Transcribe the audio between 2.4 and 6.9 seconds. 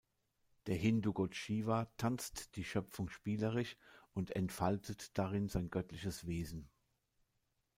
die Schöpfung spielerisch und entfaltet darin sein göttliches Wesen.